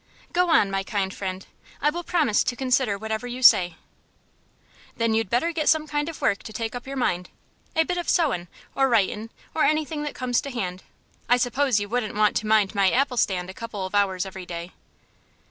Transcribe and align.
"Go 0.33 0.49
on, 0.49 0.71
my 0.71 0.81
kind 0.81 1.13
friend. 1.13 1.45
I 1.79 1.91
will 1.91 2.03
promise 2.03 2.43
to 2.45 2.55
consider 2.55 2.97
whatever 2.97 3.27
you 3.27 3.43
say." 3.43 3.75
"Then 4.97 5.13
you'd 5.13 5.29
better 5.29 5.51
get 5.51 5.69
some 5.69 5.85
kind 5.85 6.09
of 6.09 6.21
work 6.23 6.41
to 6.41 6.51
take 6.51 6.73
up 6.73 6.87
your 6.87 6.97
mind 6.97 7.29
a 7.75 7.83
bit 7.83 7.99
of 7.99 8.09
sewin', 8.09 8.47
or 8.73 8.89
writin', 8.89 9.29
or 9.53 9.63
anything 9.63 10.01
that 10.01 10.15
comes 10.15 10.41
to 10.41 10.49
hand. 10.49 10.81
I 11.29 11.37
suppose 11.37 11.79
you 11.79 11.87
wouldn't 11.87 12.15
want 12.15 12.35
to 12.37 12.47
mind 12.47 12.73
my 12.73 12.89
apple 12.89 13.15
stand 13.17 13.51
a 13.51 13.53
couple 13.53 13.85
of 13.85 13.93
hours 13.93 14.25
every 14.25 14.47
day?" 14.47 14.71